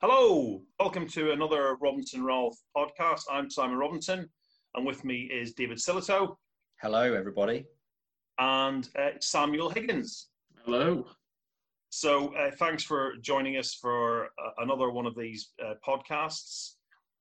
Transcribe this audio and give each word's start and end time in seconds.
Hello, 0.00 0.62
welcome 0.78 1.08
to 1.08 1.32
another 1.32 1.76
Robinson 1.80 2.24
Rolfe 2.24 2.58
podcast. 2.76 3.22
I'm 3.30 3.48
Simon 3.50 3.78
Robinson, 3.78 4.28
and 4.74 4.86
with 4.86 5.04
me 5.04 5.22
is 5.32 5.54
David 5.54 5.78
Sillito 5.78 6.36
Hello, 6.80 7.14
everybody. 7.14 7.64
and 8.38 8.88
uh, 8.98 9.10
Samuel 9.20 9.70
Higgins. 9.70 10.28
Hello. 10.64 11.06
So, 11.90 12.34
uh, 12.34 12.50
thanks 12.58 12.82
for 12.82 13.14
joining 13.22 13.56
us 13.56 13.74
for 13.74 14.26
uh, 14.26 14.50
another 14.58 14.90
one 14.90 15.06
of 15.06 15.16
these 15.16 15.52
uh, 15.64 15.74
podcasts. 15.86 16.72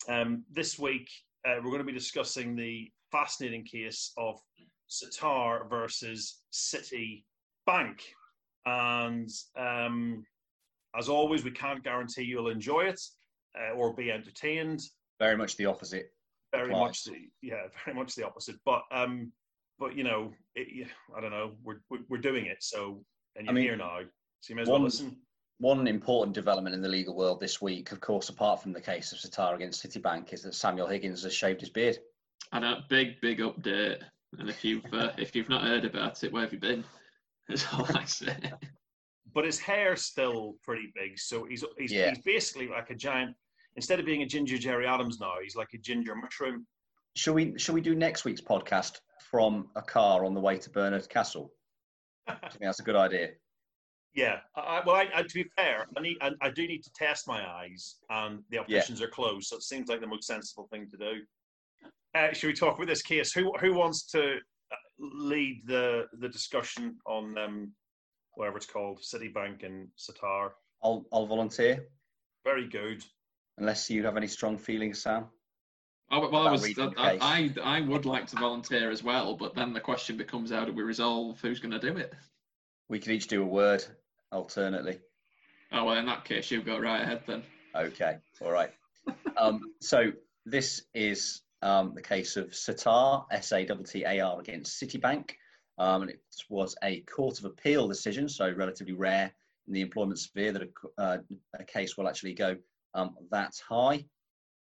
Um, 0.09 0.43
this 0.51 0.77
week, 0.77 1.09
uh, 1.45 1.55
we're 1.57 1.71
going 1.71 1.79
to 1.79 1.83
be 1.83 1.91
discussing 1.91 2.55
the 2.55 2.89
fascinating 3.11 3.63
case 3.63 4.11
of 4.17 4.39
Sattar 4.89 5.69
versus 5.69 6.41
City 6.51 7.25
Bank. 7.65 8.01
And 8.65 9.29
um, 9.57 10.25
as 10.97 11.09
always, 11.09 11.43
we 11.43 11.51
can't 11.51 11.83
guarantee 11.83 12.23
you'll 12.23 12.49
enjoy 12.49 12.81
it 12.81 13.01
uh, 13.59 13.73
or 13.75 13.93
be 13.93 14.11
entertained. 14.11 14.81
Very 15.19 15.37
much 15.37 15.57
the 15.57 15.65
opposite. 15.65 16.07
Very 16.53 16.71
Applies. 16.71 16.79
much 16.79 17.03
the 17.05 17.29
yeah, 17.41 17.63
very 17.85 17.97
much 17.97 18.15
the 18.15 18.25
opposite. 18.25 18.55
But 18.65 18.83
um, 18.91 19.31
but 19.79 19.95
you 19.95 20.03
know, 20.03 20.31
it, 20.55 20.87
I 21.15 21.19
don't 21.19 21.31
know. 21.31 21.53
We're 21.63 21.81
we're, 22.09 22.19
doing 22.19 22.45
it, 22.45 22.57
so 22.61 23.03
and 23.35 23.45
you're 23.45 23.53
mean, 23.53 23.63
here 23.63 23.75
now, 23.75 23.99
so 24.41 24.51
you 24.51 24.55
may 24.55 24.61
as 24.61 24.69
well 24.69 24.79
listen. 24.79 25.17
One 25.63 25.87
important 25.87 26.35
development 26.35 26.75
in 26.75 26.81
the 26.81 26.89
legal 26.89 27.15
world 27.15 27.39
this 27.39 27.61
week, 27.61 27.93
of 27.93 28.01
course, 28.01 28.27
apart 28.27 28.61
from 28.61 28.73
the 28.73 28.81
case 28.81 29.13
of 29.13 29.19
Sattar 29.19 29.55
against 29.55 29.81
Citibank, 29.81 30.33
is 30.33 30.41
that 30.41 30.55
Samuel 30.55 30.87
Higgins 30.87 31.23
has 31.23 31.33
shaved 31.33 31.61
his 31.61 31.69
beard. 31.69 31.99
And 32.51 32.65
a 32.65 32.83
big, 32.89 33.21
big 33.21 33.39
update. 33.39 34.01
And 34.37 34.49
if 34.49 34.65
you've 34.65 34.83
uh, 34.93 35.11
if 35.17 35.33
you've 35.33 35.47
not 35.47 35.63
heard 35.63 35.85
about 35.85 36.21
it, 36.21 36.33
where 36.33 36.41
have 36.43 36.51
you 36.51 36.59
been? 36.59 36.83
That's 37.47 37.65
all 37.71 37.87
I 37.95 38.03
say. 38.03 38.35
but 39.33 39.45
his 39.45 39.57
hair's 39.57 40.01
still 40.03 40.57
pretty 40.63 40.91
big. 40.93 41.17
So 41.17 41.45
he's 41.45 41.63
he's, 41.77 41.93
Yeah. 41.93 42.09
he's 42.09 42.19
basically 42.19 42.67
like 42.67 42.89
a 42.89 42.95
giant. 42.95 43.33
Instead 43.77 44.01
of 44.01 44.05
being 44.05 44.21
a 44.21 44.27
ginger 44.27 44.57
Gerry 44.57 44.85
Adams 44.85 45.21
now, 45.21 45.35
he's 45.41 45.55
like 45.55 45.73
a 45.73 45.77
ginger 45.77 46.13
mushroom. 46.13 46.67
Shall 47.15 47.35
we? 47.35 47.57
Shall 47.57 47.73
we 47.75 47.79
do 47.79 47.95
next 47.95 48.25
week's 48.25 48.41
podcast 48.41 48.99
from 49.31 49.69
a 49.77 49.81
car 49.81 50.25
on 50.25 50.33
the 50.33 50.41
way 50.41 50.57
to 50.57 50.69
Barnard 50.69 51.07
Castle? 51.07 51.53
I 52.27 52.33
think 52.49 52.63
that's 52.63 52.81
a 52.81 52.83
good 52.83 52.97
idea? 52.97 53.29
Yeah. 54.15 54.37
I, 54.55 54.59
I- 54.61 54.83
well, 54.85 54.95
I, 54.95 55.07
I, 55.15 55.23
to 55.23 55.33
be 55.33 55.45
fair, 55.55 55.87
I 55.97 56.01
need 56.01 56.17
I, 56.21 56.31
I 56.41 56.49
do 56.49 56.67
need 56.67 56.83
to 56.83 56.91
test 56.93 57.27
my 57.27 57.47
eyes, 57.47 57.95
and 58.09 58.39
the 58.49 58.59
opticians 58.59 59.01
are 59.01 59.07
closed, 59.07 59.47
so 59.47 59.57
it 59.57 59.63
seems 59.63 59.89
like 59.89 60.01
the 60.01 60.07
most 60.07 60.25
sensible 60.27 60.67
thing 60.71 60.87
to 60.91 60.97
do. 60.97 61.21
Uh, 62.15 62.31
should 62.33 62.47
we 62.47 62.53
talk 62.53 62.75
about 62.75 62.87
this 62.87 63.01
case? 63.01 63.33
Who 63.33 63.51
who 63.59 63.73
wants 63.73 64.03
to 64.11 64.35
uh, 64.71 64.75
lead 64.99 65.63
the 65.65 66.05
the 66.19 66.29
discussion 66.29 66.97
on 67.07 67.37
um, 67.37 67.71
whatever 68.35 68.57
it's 68.57 68.65
called, 68.67 69.01
Citibank 69.01 69.63
and 69.65 69.87
Sattar? 69.97 70.51
I'll 70.83 71.05
I'll 71.11 71.25
volunteer, 71.25 71.87
Very 72.43 72.67
good. 72.67 73.03
unless 73.57 73.89
you 73.89 74.03
have 74.05 74.17
any 74.17 74.27
strong 74.27 74.57
feelings, 74.57 75.01
Sam. 75.01 75.25
Oh, 76.11 76.29
well, 76.29 76.47
I 76.47 76.51
was. 76.51 76.77
I. 76.77 77.17
I 77.19 77.53
I 77.63 77.81
would 77.81 78.05
like 78.05 78.27
to 78.27 78.35
volunteer 78.35 78.91
as 78.91 79.01
well, 79.01 79.35
but 79.35 79.55
then 79.55 79.73
the 79.73 79.79
question 79.79 80.17
becomes 80.17 80.51
how 80.51 80.65
do 80.65 80.73
we 80.73 80.83
resolve 80.83 81.39
who's 81.41 81.59
going 81.59 81.71
to 81.71 81.79
do 81.79 81.97
it? 81.97 82.13
We 82.89 82.99
can 82.99 83.13
each 83.13 83.27
do 83.27 83.41
a 83.41 83.45
word 83.45 83.83
alternately. 84.33 84.99
Oh 85.71 85.85
well, 85.85 85.97
in 85.97 86.05
that 86.05 86.25
case, 86.25 86.51
you 86.51 86.61
go 86.61 86.79
right 86.79 87.01
ahead 87.01 87.23
then. 87.25 87.43
Okay, 87.75 88.17
all 88.41 88.51
right. 88.51 88.71
um, 89.37 89.61
so 89.81 90.11
this 90.45 90.83
is 90.93 91.41
um, 91.61 91.93
the 91.95 92.01
case 92.01 92.37
of 92.37 92.49
Sattar, 92.51 93.25
S-A-T-T-A-R 93.31 94.39
against 94.39 94.81
Citibank. 94.81 95.31
Um, 95.77 96.03
and 96.03 96.11
it 96.11 96.21
was 96.49 96.75
a 96.83 96.99
Court 97.01 97.39
of 97.39 97.45
Appeal 97.45 97.87
decision, 97.87 98.29
so 98.29 98.51
relatively 98.51 98.93
rare 98.93 99.31
in 99.67 99.73
the 99.73 99.81
employment 99.81 100.19
sphere 100.19 100.51
that 100.51 100.61
a, 100.61 101.01
uh, 101.01 101.17
a 101.59 101.63
case 101.63 101.97
will 101.97 102.07
actually 102.07 102.33
go 102.33 102.57
um, 102.93 103.15
that 103.31 103.53
high. 103.67 104.05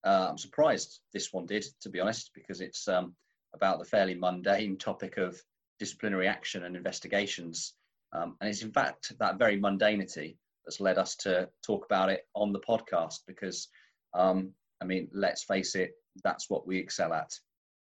Uh, 0.04 0.28
I'm 0.30 0.38
surprised 0.38 1.00
this 1.12 1.32
one 1.32 1.46
did, 1.46 1.64
to 1.80 1.88
be 1.88 2.00
honest, 2.00 2.32
because 2.34 2.60
it's 2.60 2.86
um, 2.88 3.14
about 3.54 3.78
the 3.78 3.84
fairly 3.84 4.14
mundane 4.14 4.76
topic 4.76 5.16
of 5.16 5.40
disciplinary 5.78 6.28
action 6.28 6.64
and 6.64 6.76
investigations. 6.76 7.74
Um, 8.12 8.36
and 8.40 8.48
it's 8.48 8.62
in 8.62 8.72
fact 8.72 9.12
that 9.18 9.38
very 9.38 9.60
mundanity 9.60 10.36
that's 10.64 10.80
led 10.80 10.98
us 10.98 11.16
to 11.16 11.48
talk 11.64 11.84
about 11.84 12.10
it 12.10 12.26
on 12.34 12.52
the 12.52 12.60
podcast 12.60 13.20
because, 13.26 13.68
um, 14.14 14.52
I 14.80 14.84
mean, 14.84 15.08
let's 15.12 15.44
face 15.44 15.74
it, 15.74 15.92
that's 16.22 16.48
what 16.48 16.66
we 16.66 16.78
excel 16.78 17.12
at. 17.12 17.32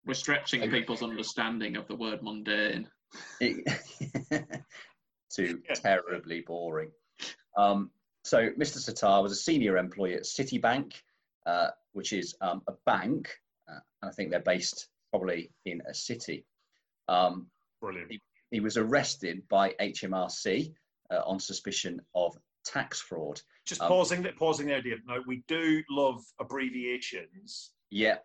We're 0.05 0.13
stretching 0.13 0.69
people's 0.69 1.03
understanding 1.03 1.77
of 1.77 1.87
the 1.87 1.95
word 1.95 2.21
mundane. 2.21 2.89
to 5.33 5.59
terribly 5.75 6.41
boring. 6.41 6.91
Um, 7.57 7.91
so, 8.23 8.49
Mr. 8.51 8.77
Sattar 8.77 9.21
was 9.21 9.31
a 9.31 9.35
senior 9.35 9.77
employee 9.77 10.15
at 10.15 10.23
Citibank, 10.23 10.93
uh, 11.45 11.69
which 11.91 12.13
is 12.13 12.35
um, 12.41 12.61
a 12.67 12.73
bank, 12.85 13.29
uh, 13.69 13.79
and 14.01 14.09
I 14.09 14.13
think 14.13 14.31
they're 14.31 14.39
based 14.39 14.87
probably 15.09 15.51
in 15.65 15.81
a 15.87 15.93
city. 15.93 16.45
Um, 17.07 17.47
Brilliant. 17.81 18.11
he 18.11 18.21
was 18.59 18.77
arrested 18.77 19.47
by 19.49 19.73
HMRC 19.79 20.73
uh, 21.11 21.21
on 21.25 21.39
suspicion 21.39 22.01
of 22.13 22.37
tax 22.65 22.99
fraud. 23.01 23.41
Just 23.65 23.81
Um, 23.81 23.87
pausing 23.87 24.23
pausing 24.37 24.67
there, 24.67 24.81
Dave. 24.81 25.01
Now 25.05 25.19
we 25.25 25.43
do 25.47 25.83
love 25.89 26.23
abbreviations. 26.39 27.71
Yeah, 27.89 28.17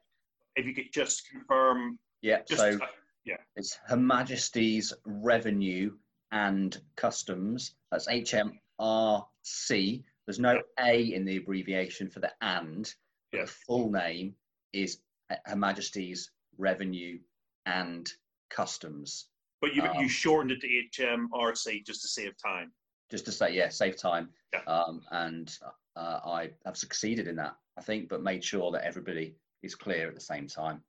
If 0.56 0.66
you 0.66 0.74
could 0.74 0.92
just 0.92 1.28
confirm, 1.28 1.98
yeah. 2.22 2.42
just 2.48 2.60
so 2.60 2.78
uh, 2.82 3.36
It's 3.56 3.78
Her 3.86 3.96
Majesty's 3.96 4.92
Revenue 5.04 5.96
and 6.32 6.80
Customs. 6.96 7.74
That's 7.90 8.08
HMRC. 8.08 10.02
There's 10.26 10.38
no 10.38 10.62
A 10.80 11.00
in 11.12 11.24
the 11.24 11.36
abbreviation 11.36 12.08
for 12.08 12.20
the 12.20 12.32
and. 12.40 12.92
Yeah. 13.32 13.42
The 13.42 13.46
full 13.48 13.90
name 13.90 14.34
is 14.72 14.98
Her 15.44 15.56
Majesty's 15.56 16.30
Revenue 16.56 17.18
and 17.66 18.10
Customs. 18.50 19.28
But 19.60 19.74
you 19.74 19.82
Um, 19.82 20.00
you 20.00 20.08
shortened 20.08 20.52
it 20.52 20.60
to 20.60 20.68
HMRC 20.68 21.84
just 21.84 22.02
to 22.02 22.08
save 22.08 22.36
time. 22.36 22.72
Just 23.10 23.24
to 23.24 23.32
say, 23.32 23.54
yeah, 23.54 23.68
save 23.68 23.96
time. 23.96 24.30
Yeah. 24.52 24.60
Um, 24.66 25.02
and 25.10 25.56
uh, 25.96 26.20
I 26.24 26.50
have 26.64 26.76
succeeded 26.76 27.26
in 27.26 27.36
that, 27.36 27.56
I 27.76 27.82
think, 27.82 28.08
but 28.08 28.22
made 28.22 28.44
sure 28.44 28.70
that 28.72 28.84
everybody 28.84 29.34
is 29.62 29.74
clear 29.74 30.08
at 30.08 30.14
the 30.14 30.20
same 30.20 30.46
time. 30.46 30.82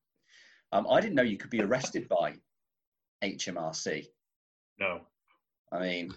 Um, 0.72 0.86
I 0.90 1.02
didn't 1.02 1.16
know 1.16 1.24
you 1.24 1.38
could 1.38 1.50
be 1.50 1.62
arrested 1.62 2.08
by 2.08 2.36
HMRC. 3.24 4.08
No. 4.80 5.02
I 5.72 5.80
mean, 5.80 6.14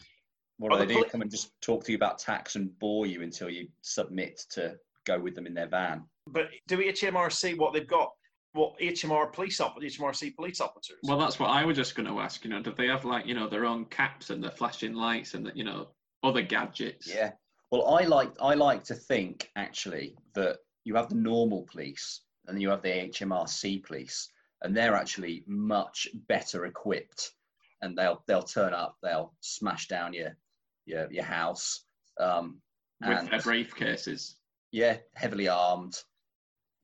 what 0.58 0.72
do 0.72 0.86
they 0.86 0.94
do? 0.94 1.04
Come 1.10 1.22
and 1.22 1.30
just 1.30 1.52
talk 1.60 1.84
to 1.84 1.92
you 1.92 1.96
about 1.96 2.18
tax 2.18 2.56
and 2.56 2.76
bore 2.78 3.06
you 3.06 3.22
until 3.22 3.48
you 3.48 3.68
submit 3.80 4.42
to 4.50 4.76
go 5.04 5.18
with 5.18 5.34
them 5.34 5.46
in 5.46 5.54
their 5.54 5.68
van. 5.68 6.04
But 6.26 6.50
do 6.68 6.78
HMRC 6.78 7.58
what 7.58 7.72
they've 7.72 7.86
got? 7.86 8.12
What 8.54 8.78
HMR 8.78 9.32
police 9.32 9.60
op- 9.60 9.80
HMRC 9.80 10.36
police 10.36 10.60
officers? 10.60 10.98
Well, 11.04 11.18
that's 11.18 11.38
what 11.38 11.48
I 11.48 11.64
was 11.64 11.76
just 11.76 11.94
going 11.94 12.08
to 12.08 12.20
ask. 12.20 12.44
You 12.44 12.50
know, 12.50 12.62
do 12.62 12.72
they 12.76 12.86
have 12.88 13.04
like 13.04 13.26
you 13.26 13.34
know 13.34 13.48
their 13.48 13.64
own 13.64 13.86
caps 13.86 14.30
and 14.30 14.42
their 14.42 14.50
flashing 14.50 14.94
lights 14.94 15.34
and 15.34 15.46
the, 15.46 15.52
you 15.54 15.64
know 15.64 15.88
other 16.22 16.42
gadgets? 16.42 17.08
Yeah. 17.08 17.32
Well, 17.70 17.94
I 17.94 18.04
like 18.04 18.32
I 18.40 18.54
like 18.54 18.84
to 18.84 18.94
think 18.94 19.50
actually 19.56 20.16
that 20.34 20.58
you 20.84 20.94
have 20.96 21.08
the 21.08 21.14
normal 21.14 21.62
police 21.62 22.20
and 22.46 22.60
you 22.60 22.68
have 22.68 22.82
the 22.82 22.88
HMRC 22.88 23.82
police, 23.84 24.28
and 24.62 24.76
they're 24.76 24.96
actually 24.96 25.44
much 25.46 26.08
better 26.28 26.66
equipped, 26.66 27.32
and 27.80 27.96
they'll 27.96 28.22
they'll 28.26 28.42
turn 28.42 28.74
up, 28.74 28.96
they'll 29.02 29.32
smash 29.40 29.88
down 29.88 30.12
your 30.12 30.36
your 30.84 31.10
your 31.10 31.24
house, 31.24 31.84
um, 32.20 32.60
with 33.00 33.18
and 33.18 33.28
their 33.28 33.40
briefcases. 33.40 34.34
yeah, 34.72 34.98
heavily 35.14 35.48
armed, 35.48 35.96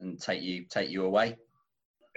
and 0.01 0.19
take 0.19 0.43
you 0.43 0.65
take 0.65 0.89
you 0.89 1.05
away. 1.05 1.37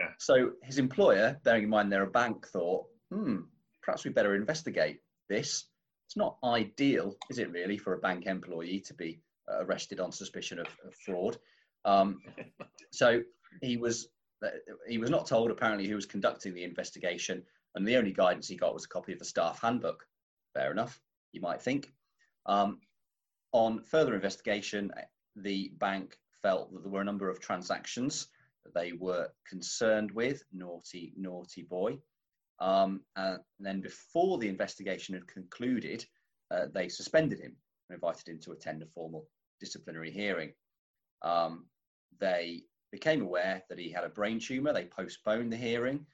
Yeah. 0.02 0.14
So 0.18 0.54
his 0.64 0.80
employer, 0.80 1.40
bearing 1.44 1.64
in 1.64 1.70
mind 1.70 1.92
they're 1.92 2.04
a 2.04 2.10
bank, 2.10 2.48
thought, 2.48 2.86
hmm, 3.12 3.42
perhaps 3.84 4.04
we 4.04 4.10
better 4.10 4.36
investigate 4.36 5.00
this. 5.30 5.66
It's 6.08 6.18
not 6.18 6.38
ideal, 6.44 7.16
is 7.30 7.38
it 7.38 7.52
really, 7.52 7.78
for 7.78 7.94
a 7.94 8.00
bank 8.00 8.26
employee 8.26 8.82
to 8.88 8.94
be 8.96 9.22
uh, 9.50 9.64
arrested 9.64 10.00
on 10.00 10.12
suspicion 10.12 10.60
of, 10.60 10.68
of 10.86 10.96
fraud? 11.06 11.38
Um, 11.86 12.20
so 12.92 13.22
he 13.62 13.78
was 13.78 14.08
uh, 14.44 14.50
he 14.88 14.98
was 14.98 15.12
not 15.12 15.28
told 15.28 15.52
apparently 15.52 15.88
who 15.88 15.96
was 15.96 16.08
conducting 16.08 16.56
the 16.56 16.64
investigation, 16.64 17.44
and 17.76 17.88
the 17.88 17.98
only 17.98 18.12
guidance 18.12 18.48
he 18.48 18.58
got 18.58 18.74
was 18.74 18.86
a 18.86 18.90
copy 18.90 19.14
of 19.14 19.20
the 19.20 19.26
staff 19.26 19.62
handbook. 19.62 20.04
Fair 20.56 20.72
enough, 20.72 21.00
you 21.32 21.42
might 21.42 21.62
think. 21.62 21.88
Um, 22.48 22.80
on 23.52 23.84
further 23.84 24.16
investigation, 24.16 24.92
the 25.36 25.72
bank 25.78 26.18
felt 26.42 26.74
that 26.74 26.82
there 26.82 26.92
were 26.92 27.02
a 27.02 27.06
number 27.06 27.30
of 27.30 27.40
transactions 27.40 28.28
they 28.74 28.94
were 28.94 29.30
concerned 29.48 30.12
with. 30.12 30.44
Naughty, 30.54 31.14
naughty 31.18 31.64
boy. 31.64 32.00
Um, 32.60 33.02
and 33.16 33.40
then 33.60 33.82
before 33.82 34.38
the 34.38 34.48
investigation 34.48 35.16
had 35.16 35.28
concluded, 35.28 36.06
uh, 36.52 36.68
they 36.74 36.90
suspended 36.90 37.40
him 37.40 37.56
and 37.90 37.96
invited 37.96 38.28
him 38.28 38.40
to 38.42 38.52
attend 38.52 38.84
a 38.84 38.88
formal 38.88 39.28
disciplinary 39.60 40.12
hearing. 40.12 40.54
Um, 41.24 41.66
they 42.20 42.64
became 42.92 43.22
aware 43.22 43.64
that 43.70 43.80
he 43.80 43.92
had 43.92 44.04
a 44.04 44.10
brain 44.10 44.40
tumour. 44.40 44.74
They 44.74 44.86
postponed 44.86 45.52
the 45.52 45.58
hearing 45.58 46.06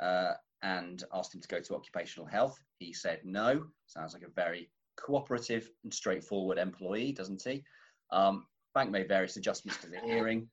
uh, 0.00 0.34
and 0.62 1.02
asked 1.12 1.34
him 1.34 1.40
to 1.40 1.48
go 1.48 1.60
to 1.60 1.74
occupational 1.74 2.26
health. 2.26 2.58
He 2.78 2.92
said 2.92 3.20
no. 3.24 3.66
Sounds 3.86 4.12
like 4.12 4.22
a 4.22 4.30
very 4.30 4.70
cooperative 4.96 5.70
and 5.84 5.92
straightforward 5.92 6.58
employee, 6.58 7.12
doesn't 7.12 7.42
he? 7.42 7.64
Um, 8.10 8.46
bank 8.74 8.90
made 8.90 9.08
various 9.08 9.36
adjustments 9.36 9.80
to 9.80 9.88
the 9.88 10.00
hearing, 10.00 10.48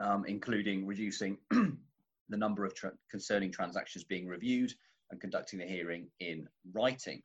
um, 0.00 0.24
including 0.26 0.86
reducing 0.86 1.36
the 1.50 2.36
number 2.36 2.64
of 2.64 2.74
tra- 2.74 2.92
concerning 3.10 3.52
transactions 3.52 4.04
being 4.04 4.26
reviewed 4.26 4.72
and 5.10 5.20
conducting 5.20 5.58
the 5.58 5.66
hearing 5.66 6.08
in 6.20 6.48
writing. 6.72 7.22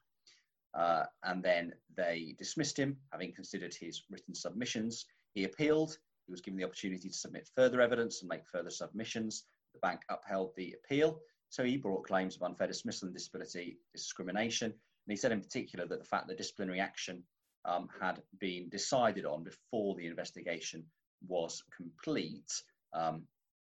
Uh, 0.74 1.04
and 1.24 1.42
then 1.42 1.74
they 1.96 2.36
dismissed 2.38 2.78
him, 2.78 2.98
having 3.12 3.34
considered 3.34 3.74
his 3.74 4.04
written 4.10 4.36
submissions. 4.36 5.06
He 5.34 5.46
appealed. 5.46 5.98
He 6.28 6.32
was 6.32 6.42
given 6.42 6.58
the 6.58 6.66
opportunity 6.66 7.08
to 7.08 7.16
submit 7.16 7.50
further 7.56 7.82
evidence 7.82 8.22
and 8.22 8.30
make 8.30 8.46
further 8.52 8.70
submissions. 8.70 9.46
The 9.74 9.80
bank 9.80 10.02
upheld 10.10 10.52
the 10.56 10.76
appeal. 10.84 11.20
So 11.50 11.64
he 11.64 11.78
brought 11.78 12.08
claims 12.08 12.36
of 12.36 12.44
unfair 12.44 12.68
dismissal 12.68 13.08
and 13.08 13.16
disability 13.16 13.78
discrimination. 13.94 14.72
And 14.72 15.12
he 15.12 15.16
said 15.16 15.32
in 15.32 15.42
particular 15.42 15.88
that 15.88 16.00
the 16.00 16.06
fact 16.06 16.28
that 16.28 16.38
disciplinary 16.38 16.80
action 16.80 17.24
um, 17.64 17.88
had 18.02 18.22
been 18.40 18.68
decided 18.70 19.26
on 19.26 19.44
before 19.44 19.96
the 19.96 20.08
investigation 20.08 20.84
was 21.28 21.64
complete, 21.76 22.52
um, 22.94 23.24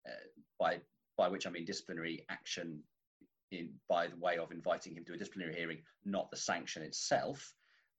uh, 0.08 0.12
by, 0.60 0.80
by 1.18 1.28
which 1.28 1.48
I 1.48 1.50
mean 1.50 1.66
disciplinary 1.66 2.26
action 2.30 2.84
in, 3.52 3.70
by 3.88 4.08
the 4.08 4.18
way 4.18 4.38
of 4.38 4.52
inviting 4.52 4.96
him 4.96 5.06
to 5.06 5.14
a 5.14 5.18
disciplinary 5.18 5.56
hearing, 5.56 5.80
not 6.06 6.32
the 6.32 6.38
sanction 6.38 6.84
itself. 6.84 7.54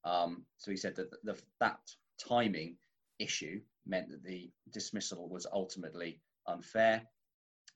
Um, 0.05 0.45
so 0.59 0.71
he 0.71 0.77
said 0.77 0.97
that 0.97 1.11
the, 1.23 1.41
that 1.61 1.79
timing 2.19 2.77
issue 3.19 3.61
meant 3.87 4.11
that 4.11 4.25
the 4.25 4.51
dismissal 4.73 5.29
was 5.29 5.47
ultimately 5.53 6.21
unfair. 6.47 7.03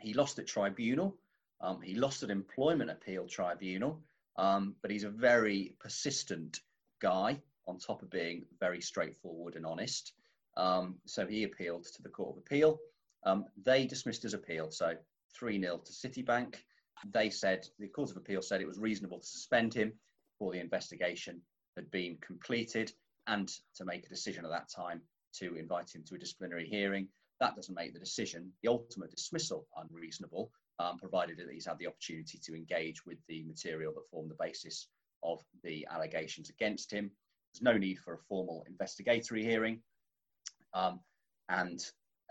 He 0.01 0.15
lost 0.15 0.39
at 0.39 0.47
tribunal. 0.47 1.17
Um, 1.61 1.81
he 1.81 1.95
lost 1.95 2.23
at 2.23 2.31
employment 2.31 2.91
appeal 2.91 3.27
tribunal, 3.27 4.03
um, 4.37 4.77
but 4.81 4.91
he's 4.91 5.05
a 5.05 5.11
very 5.11 5.75
persistent 5.81 6.61
guy 7.01 7.41
on 7.67 7.79
top 7.79 8.03
of 8.03 8.11
being 8.11 8.47
very 8.61 8.81
straightforward 8.81 9.57
and 9.57 9.67
honest. 9.67 10.13
Um, 10.59 10.97
so 11.07 11.27
he 11.27 11.45
appealed 11.45 11.85
to 11.85 12.03
the 12.03 12.11
Court 12.11 12.37
of 12.37 12.39
Appeal. 12.39 12.79
Um, 13.25 13.47
they 13.65 13.87
dismissed 13.87 14.23
his 14.23 14.35
appeal, 14.35 14.71
so 14.71 14.95
3 15.39 15.61
0 15.61 15.79
to 15.79 15.93
Citibank 15.93 16.57
they 17.07 17.31
said 17.31 17.67
the 17.79 17.89
Court 17.89 18.11
of 18.11 18.17
Appeal 18.17 18.43
said 18.43 18.61
it 18.61 18.67
was 18.67 18.79
reasonable 18.79 19.21
to 19.21 19.27
suspend 19.27 19.75
him 19.75 19.93
before 20.33 20.53
the 20.53 20.61
investigation 20.61 21.41
had 21.77 21.91
been 21.91 22.19
completed 22.21 22.93
and 23.27 23.49
to 23.77 23.85
make 23.85 24.05
a 24.05 24.09
decision 24.09 24.45
at 24.45 24.51
that 24.51 24.69
time 24.69 25.01
to 25.35 25.57
invite 25.57 25.95
him 25.95 26.03
to 26.05 26.15
a 26.15 26.19
disciplinary 26.19 26.67
hearing. 26.67 27.09
That 27.41 27.55
doesn't 27.55 27.75
make 27.75 27.93
the 27.93 28.01
decision, 28.01 28.53
the 28.63 28.71
ultimate 28.71 29.11
dismissal, 29.11 29.69
unreasonable, 29.77 30.51
um, 30.81 30.99
provided 30.99 31.39
that 31.39 31.51
he's 31.53 31.67
had 31.67 31.79
the 31.79 31.87
opportunity 31.87 32.39
to 32.43 32.55
engage 32.55 33.05
with 33.07 33.19
the 33.29 33.45
material 33.45 33.93
that 33.95 34.09
formed 34.11 34.31
the 34.31 34.45
basis 34.45 34.89
of 35.23 35.41
the 35.63 35.87
allegations 35.91 36.51
against 36.51 36.93
him. 36.93 37.11
There's 37.53 37.63
no 37.63 37.79
need 37.79 37.99
for 37.99 38.15
a 38.15 38.19
formal 38.29 38.65
investigatory 38.69 39.45
hearing. 39.45 39.81
Um, 40.75 41.01
and 41.49 41.81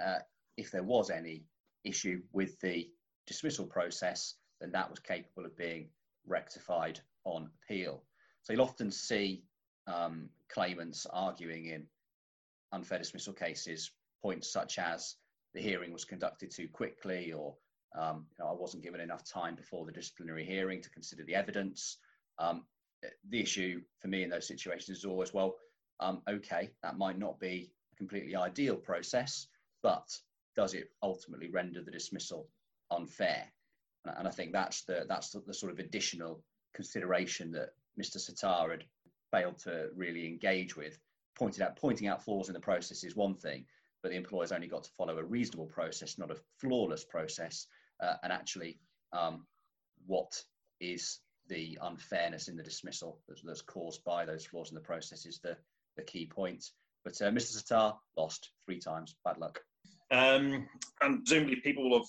uh, 0.04 0.20
if 0.58 0.72
there 0.72 0.84
was 0.84 1.10
any 1.10 1.44
issue 1.84 2.22
with 2.32 2.60
the 2.62 2.90
dismissal 3.26 3.66
process, 3.66 4.36
then 4.60 4.72
that 4.72 4.90
was 4.90 5.00
capable 5.00 5.46
of 5.46 5.58
being 5.58 5.90
rectified 6.26 7.00
on 7.24 7.50
appeal. 7.64 8.04
So 8.42 8.54
you'll 8.54 8.64
often 8.64 8.92
see 8.92 9.44
um, 9.88 10.30
claimants 10.50 11.06
arguing 11.12 11.68
in 11.68 11.86
unfair 12.72 12.98
dismissal 12.98 13.34
cases 13.34 13.92
points 14.22 14.52
such 14.52 14.78
as 14.80 15.16
the 15.54 15.62
hearing 15.62 15.94
was 15.94 16.06
conducted 16.06 16.52
too 16.52 16.68
quickly 16.68 17.32
or 17.32 17.56
um, 17.98 18.26
you 18.38 18.44
know, 18.44 18.52
I 18.52 18.54
wasn't 18.54 18.84
given 18.84 19.00
enough 19.00 19.24
time 19.24 19.56
before 19.56 19.86
the 19.86 19.92
disciplinary 19.92 20.46
hearing 20.46 20.82
to 20.82 20.90
consider 20.90 21.24
the 21.24 21.36
evidence. 21.36 21.98
Um, 22.38 22.66
the 23.30 23.42
issue 23.42 23.82
for 24.02 24.08
me 24.08 24.24
in 24.24 24.30
those 24.30 24.48
situations 24.48 24.98
is 24.98 25.06
always, 25.06 25.34
well, 25.34 25.56
um, 26.00 26.22
okay, 26.30 26.70
that 26.84 26.98
might 26.98 27.18
not 27.18 27.40
be 27.40 27.72
completely 27.98 28.36
ideal 28.36 28.76
process, 28.76 29.48
but 29.84 30.08
does 30.56 30.74
it 30.74 30.92
ultimately 31.04 31.50
render 31.50 31.82
the 31.84 31.92
dismissal 31.92 32.48
unfair? 32.92 33.46
And 34.06 34.28
I 34.28 34.32
think 34.32 34.54
that's 34.54 34.84
the 34.84 35.06
that's 35.08 35.32
the, 35.32 35.42
the 35.46 35.54
sort 35.54 35.72
of 35.72 35.80
additional 35.80 36.42
consideration 36.74 37.52
that 37.52 37.74
Mr. 38.00 38.18
Sattar 38.18 38.72
had 38.72 38.86
failed 39.32 39.58
to 39.60 39.90
really 39.96 40.26
engage 40.26 40.76
with. 40.76 40.98
Pointed 41.36 41.62
out 41.62 41.76
pointing 41.76 42.08
out 42.08 42.24
flaws 42.24 42.48
in 42.48 42.54
the 42.54 42.60
process 42.60 43.04
is 43.04 43.16
one 43.16 43.36
thing, 43.36 43.66
but 44.02 44.10
the 44.12 44.18
employer's 44.18 44.52
only 44.52 44.68
got 44.68 44.84
to 44.84 44.92
follow 44.92 45.18
a 45.18 45.24
reasonable 45.24 45.68
process, 45.68 46.18
not 46.18 46.32
a 46.32 46.38
flawless 46.60 47.04
process. 47.04 47.68
Uh, 48.02 48.16
and 48.24 48.32
actually, 48.32 48.80
um, 49.14 49.46
what 50.06 50.42
is 50.80 51.20
the 51.48 51.78
unfairness 51.82 52.48
in 52.48 52.58
the 52.58 52.64
dismissal 52.64 53.20
that's, 53.28 53.42
that's, 53.42 53.62
caused 53.62 54.04
by 54.04 54.26
those 54.26 54.46
flaws 54.46 54.70
in 54.70 54.76
the 54.76 54.82
process 54.82 55.26
is 55.26 55.40
the, 55.40 55.56
the 55.96 56.04
key 56.04 56.26
point. 56.26 56.72
But 57.08 57.26
uh, 57.26 57.32
Mr. 57.32 57.64
Sattar 57.64 57.96
lost 58.18 58.52
three 58.66 58.80
times. 58.80 59.16
Bad 59.24 59.38
luck. 59.38 59.62
Um, 60.12 60.68
and 61.02 61.24
presumably, 61.24 61.56
people 61.58 61.90
will 61.90 62.00
have 62.00 62.08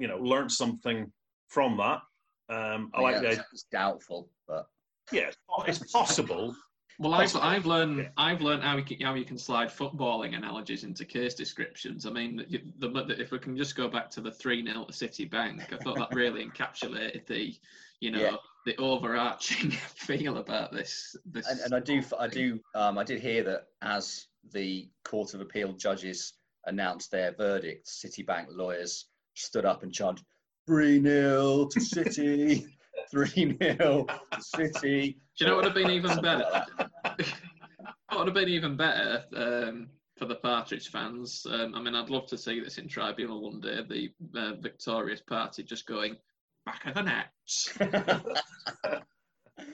you 0.00 0.08
know 0.08 0.18
learned 0.18 0.50
something 0.50 1.12
from 1.46 1.76
that. 1.76 2.00
Um, 2.52 2.90
I 2.92 3.00
like 3.00 3.20
the 3.20 3.44
It's 3.52 3.66
doubtful, 3.70 4.28
but 4.48 4.66
yeah, 5.12 5.30
it's 5.68 5.92
possible. 5.92 6.56
Well, 6.98 7.14
I've, 7.14 7.34
I've 7.36 7.64
learned 7.64 7.98
yeah. 7.98 8.08
I've 8.16 8.40
learned 8.42 8.64
how 8.64 8.76
you, 8.76 8.82
can, 8.82 9.00
how 9.00 9.14
you 9.14 9.24
can 9.24 9.38
slide 9.38 9.68
footballing 9.68 10.36
analogies 10.36 10.82
into 10.82 11.04
case 11.04 11.34
descriptions. 11.34 12.06
I 12.06 12.10
mean, 12.10 12.44
the, 12.78 12.88
the, 12.88 13.20
if 13.20 13.30
we 13.30 13.38
can 13.38 13.56
just 13.56 13.76
go 13.76 13.88
back 13.88 14.10
to 14.10 14.20
the 14.20 14.32
three 14.32 14.66
0 14.66 14.84
to 14.84 14.92
Citibank, 14.92 15.72
I 15.72 15.76
thought 15.76 15.96
that 15.96 16.12
really 16.12 16.44
encapsulated 16.50 17.24
the, 17.26 17.54
you 18.00 18.10
know, 18.10 18.20
yeah. 18.20 18.36
the 18.66 18.76
overarching 18.78 19.70
feel 19.94 20.38
about 20.38 20.72
this. 20.72 21.16
this 21.24 21.48
and, 21.48 21.60
and 21.60 21.74
I 21.74 21.80
do, 21.80 22.02
I 22.18 22.26
do, 22.26 22.58
um, 22.74 22.98
I 22.98 23.04
did 23.04 23.20
hear 23.20 23.44
that 23.44 23.68
as 23.80 24.26
the 24.52 24.88
Court 25.04 25.34
of 25.34 25.40
Appeal 25.40 25.72
judges 25.72 26.34
announced 26.66 27.10
their 27.10 27.32
verdict, 27.32 27.86
Citibank 27.86 28.46
lawyers 28.50 29.06
stood 29.34 29.64
up 29.64 29.82
and 29.82 29.92
charged 29.92 30.24
3 30.66 31.02
0 31.02 31.68
to 31.70 31.80
City, 31.80 32.66
3 33.10 33.56
0 33.58 34.06
to 34.32 34.42
City. 34.42 35.18
Do 35.38 35.44
you 35.44 35.46
know 35.46 35.56
what 35.56 35.64
would 35.64 35.76
have 35.76 35.82
been 35.82 35.90
even 35.90 36.20
better? 36.20 36.64
what 38.08 38.18
would 38.18 38.28
have 38.28 38.34
been 38.34 38.48
even 38.48 38.76
better 38.76 39.24
um, 39.36 39.88
for 40.18 40.26
the 40.26 40.36
Partridge 40.36 40.90
fans? 40.90 41.46
Um, 41.48 41.74
I 41.74 41.82
mean, 41.82 41.94
I'd 41.94 42.10
love 42.10 42.26
to 42.28 42.38
see 42.38 42.60
this 42.60 42.78
in 42.78 42.88
tribunal 42.88 43.42
one 43.42 43.60
day, 43.60 43.80
the 43.88 44.38
uh, 44.38 44.54
victorious 44.60 45.20
party 45.20 45.62
just 45.62 45.86
going, 45.86 46.16
back 46.66 46.84
of 46.86 46.94
the 46.94 47.02
nets. 47.02 47.78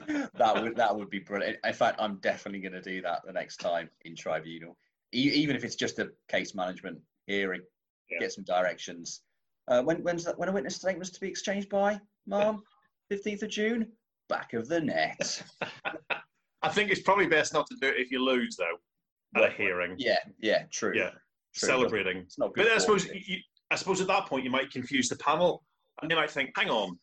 that 0.07 0.61
would 0.61 0.75
that 0.75 0.95
would 0.95 1.09
be 1.09 1.19
brilliant. 1.19 1.57
In 1.65 1.73
fact, 1.73 1.99
I'm 1.99 2.17
definitely 2.17 2.61
going 2.61 2.81
to 2.81 2.81
do 2.81 3.01
that 3.01 3.21
the 3.25 3.33
next 3.33 3.57
time 3.57 3.89
in 4.05 4.15
tribunal, 4.15 4.77
e- 5.13 5.31
even 5.33 5.55
if 5.55 5.63
it's 5.63 5.75
just 5.75 5.99
a 5.99 6.09
case 6.29 6.55
management 6.55 6.99
hearing. 7.25 7.61
Yeah. 8.09 8.19
Get 8.19 8.31
some 8.33 8.45
directions. 8.45 9.21
Uh, 9.67 9.83
when 9.83 9.97
when's 10.03 10.23
that? 10.23 10.37
When 10.39 10.47
a 10.47 10.51
witness 10.51 10.75
statement 10.77 11.13
to 11.13 11.19
be 11.19 11.27
exchanged 11.27 11.69
by, 11.69 11.99
Mom? 12.25 12.63
Fifteenth 13.09 13.43
of 13.43 13.49
June. 13.49 13.87
Back 14.29 14.53
of 14.53 14.67
the 14.67 14.79
net. 14.79 15.43
I 16.61 16.69
think 16.69 16.89
it's 16.89 17.01
probably 17.01 17.27
best 17.27 17.53
not 17.53 17.67
to 17.67 17.75
do 17.81 17.87
it 17.87 17.95
if 17.97 18.11
you 18.11 18.23
lose, 18.23 18.55
though, 18.57 19.41
at 19.41 19.49
a 19.49 19.53
hearing. 19.53 19.95
Yeah, 19.97 20.17
yeah, 20.39 20.63
true. 20.71 20.93
Yeah, 20.95 21.11
true. 21.55 21.69
celebrating. 21.69 22.17
It's 22.17 22.39
not 22.39 22.53
good. 22.53 22.65
But 22.65 22.73
I 22.73 22.77
suppose 22.77 23.07
you, 23.07 23.37
I 23.71 23.75
suppose 23.75 24.01
at 24.01 24.07
that 24.07 24.25
point 24.25 24.43
you 24.43 24.49
might 24.49 24.71
confuse 24.71 25.09
the 25.09 25.17
panel, 25.17 25.63
and 26.01 26.09
they 26.09 26.15
might 26.15 26.31
think, 26.31 26.51
"Hang 26.55 26.69
on, 26.69 26.97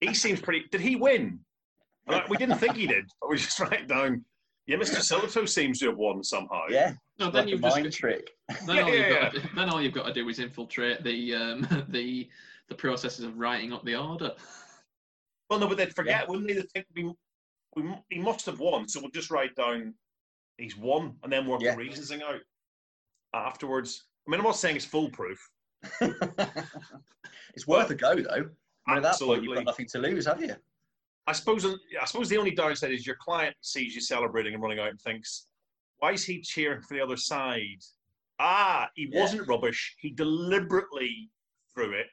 he 0.00 0.12
seems 0.14 0.40
pretty. 0.40 0.64
Did 0.70 0.80
he 0.80 0.96
win? 0.96 1.38
We 2.28 2.36
didn't 2.36 2.58
think 2.58 2.76
he 2.76 2.86
did, 2.86 3.04
but 3.20 3.30
we 3.30 3.36
just 3.36 3.58
write 3.60 3.88
down 3.88 4.24
yeah, 4.68 4.76
Mr. 4.76 5.00
Silvertoe 5.00 5.46
seems 5.46 5.78
to 5.78 5.86
have 5.86 5.96
won 5.96 6.22
somehow. 6.22 6.64
Yeah. 6.68 6.92
No, 7.18 7.30
then 7.30 7.44
like 7.44 7.48
you've 7.48 7.62
mind 7.62 7.86
just, 7.86 7.98
trick. 7.98 8.32
Then, 8.66 8.76
yeah, 8.76 8.82
all 8.82 8.94
yeah, 8.94 9.08
yeah. 9.08 9.28
To, 9.30 9.48
then 9.56 9.70
all 9.70 9.80
you've 9.80 9.94
got 9.94 10.06
to 10.06 10.12
do 10.12 10.28
is 10.28 10.38
infiltrate 10.40 11.02
the 11.02 11.34
um, 11.34 11.86
the 11.88 12.28
the 12.68 12.74
processes 12.74 13.24
of 13.24 13.38
writing 13.38 13.72
up 13.72 13.82
the 13.86 13.96
order. 13.96 14.32
Well, 15.48 15.58
no, 15.58 15.68
but 15.68 15.78
they'd 15.78 15.96
forget, 15.96 16.24
yeah. 16.24 16.28
wouldn't 16.28 16.48
they? 16.48 16.54
They'd 16.54 16.70
think 16.70 16.86
we, 16.94 17.10
we, 17.76 17.94
he 18.10 18.18
must 18.18 18.44
have 18.44 18.60
won, 18.60 18.86
so 18.86 19.00
we'll 19.00 19.10
just 19.10 19.30
write 19.30 19.56
down 19.56 19.94
he's 20.58 20.76
won 20.76 21.14
and 21.22 21.32
then 21.32 21.46
work 21.46 21.62
yeah. 21.62 21.70
the 21.70 21.78
reasons 21.78 22.12
out 22.12 22.40
afterwards. 23.32 24.04
I 24.26 24.30
mean, 24.30 24.40
I'm 24.40 24.46
not 24.46 24.56
saying 24.56 24.76
it's 24.76 24.84
foolproof. 24.84 25.38
it's 27.54 27.66
worth 27.66 27.90
a 27.90 27.94
go, 27.94 28.16
though. 28.16 28.50
I 28.86 28.94
mean, 28.94 28.98
at 28.98 29.02
that 29.02 29.18
point, 29.18 29.44
you've 29.44 29.54
got 29.54 29.64
nothing 29.64 29.86
to 29.92 29.98
lose, 29.98 30.26
have 30.26 30.42
you? 30.42 30.54
I 31.28 31.32
suppose 31.32 31.66
I 31.66 32.06
suppose 32.06 32.30
the 32.30 32.38
only 32.38 32.52
downside 32.52 32.90
is 32.90 33.06
your 33.06 33.16
client 33.16 33.54
sees 33.60 33.94
you 33.94 34.00
celebrating 34.00 34.54
and 34.54 34.62
running 34.62 34.78
out 34.78 34.88
and 34.88 34.98
thinks, 34.98 35.46
"Why 35.98 36.12
is 36.12 36.24
he 36.24 36.40
cheering 36.40 36.80
for 36.80 36.94
the 36.94 37.02
other 37.02 37.18
side?" 37.18 37.82
Ah, 38.40 38.88
he 38.94 39.10
yeah. 39.12 39.20
wasn't 39.20 39.46
rubbish. 39.46 39.94
He 40.00 40.08
deliberately 40.08 41.28
threw 41.74 41.92
it. 41.92 42.06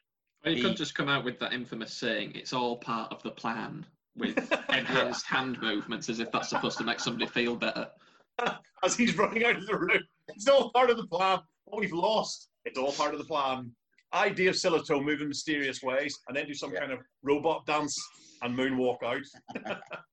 Well, 0.44 0.54
you 0.54 0.62
he... 0.62 0.68
could 0.68 0.76
just 0.76 0.96
come 0.96 1.08
out 1.08 1.24
with 1.24 1.40
that 1.40 1.54
infamous 1.54 1.94
saying, 1.94 2.34
"It's 2.36 2.52
all 2.52 2.76
part 2.76 3.10
of 3.14 3.24
the 3.24 3.32
plan," 3.32 3.86
with 4.18 4.36
everyone's 4.70 5.24
hand 5.24 5.62
movements, 5.62 6.10
as 6.10 6.20
if 6.20 6.30
that's 6.34 6.50
supposed 6.50 6.78
to 6.80 6.84
make 6.84 7.00
somebody 7.00 7.26
feel 7.28 7.56
better. 7.56 7.90
As 8.84 8.98
he's 8.98 9.18
running 9.18 9.46
out 9.46 9.56
of 9.56 9.66
the 9.66 9.78
room, 9.78 10.04
it's 10.28 10.50
all 10.50 10.72
part 10.72 10.90
of 10.90 10.98
the 10.98 11.08
plan. 11.08 11.40
What 11.64 11.80
we've 11.80 11.94
lost, 11.94 12.50
it's 12.66 12.78
all 12.78 12.92
part 12.92 13.14
of 13.14 13.20
the 13.20 13.26
plan. 13.26 13.72
I, 14.12 14.30
Dave 14.30 14.54
Sillito, 14.54 15.02
move 15.02 15.22
in 15.22 15.30
mysterious 15.30 15.82
ways, 15.82 16.20
and 16.28 16.36
then 16.36 16.46
do 16.46 16.54
some 16.54 16.74
Yeah. 16.74 16.82
kind 16.82 16.92
of 16.92 17.00
robot 17.24 17.66
dance 17.66 17.98
and 18.42 18.58
moonwalk 18.58 19.04
out. 19.04 19.78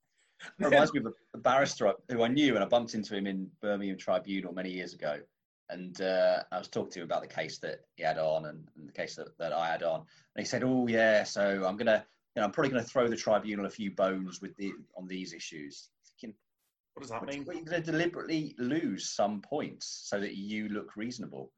It 0.59 0.65
reminds 0.65 0.93
me 0.93 1.01
of 1.01 1.15
a 1.35 1.39
barrister 1.39 1.93
who 2.11 2.23
I 2.23 2.29
knew, 2.29 2.55
and 2.55 2.65
I 2.65 2.67
bumped 2.67 2.95
into 2.95 3.17
him 3.17 3.27
in 3.27 3.49
Birmingham 3.61 3.97
Tribunal 3.97 4.53
many 4.53 4.71
years 4.71 4.95
ago. 4.95 5.21
And 5.71 6.01
uh, 6.01 6.43
I 6.51 6.59
was 6.59 6.69
talking 6.69 6.91
to 6.93 6.99
him 7.01 7.05
about 7.05 7.23
the 7.23 7.29
case 7.29 7.59
that 7.59 7.81
he 7.95 8.03
had 8.03 8.19
on 8.19 8.47
and, 8.47 8.67
and 8.77 8.89
the 8.89 8.93
case 8.93 9.15
that, 9.17 9.39
that 9.39 9.53
I 9.53 9.69
had 9.69 9.83
on. 9.83 10.01
And 10.01 10.45
he 10.45 10.45
said, 10.45 10.65
"Oh 10.65 10.87
yeah, 10.87 11.23
so 11.23 11.65
I'm 11.65 11.77
gonna, 11.77 12.05
you 12.35 12.41
know, 12.41 12.47
I'm 12.47 12.53
probably 12.53 12.71
gonna 12.71 12.83
throw 12.83 13.09
the 13.09 13.17
tribunal 13.17 13.67
a 13.67 13.71
few 13.71 13.93
bones 13.93 14.43
with 14.43 14.55
the 14.57 14.73
on 14.97 15.07
these 15.07 15.33
issues." 15.33 15.89
Thinking, 16.21 16.37
What 16.95 17.03
does 17.03 17.11
that 17.11 17.25
mean? 17.25 17.45
you're 17.47 17.63
gonna 17.65 17.81
deliberately 17.81 18.55
lose 18.59 19.09
some 19.09 19.41
points 19.41 20.03
so 20.05 20.21
that 20.21 20.37
you 20.37 20.69
look 20.69 20.97
reasonable. 20.97 21.53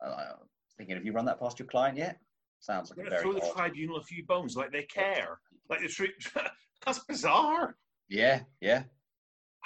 Uh, 0.00 0.34
thinking, 0.76 0.96
have 0.96 1.04
you 1.04 1.12
run 1.12 1.26
that 1.26 1.40
past 1.40 1.58
your 1.58 1.68
client 1.68 1.98
yet? 1.98 2.18
Sounds 2.60 2.90
like 2.90 3.06
a 3.06 3.10
very 3.10 3.22
throw 3.22 3.32
the 3.32 3.42
odd. 3.42 3.54
tribunal 3.54 3.96
a 3.96 4.02
few 4.02 4.24
bones, 4.24 4.56
like 4.56 4.72
they 4.72 4.82
care. 4.84 5.38
Like 5.68 5.80
the 5.80 5.88
tri- 5.88 6.08
That's 6.86 7.00
bizarre. 7.00 7.76
Yeah, 8.08 8.40
yeah. 8.60 8.84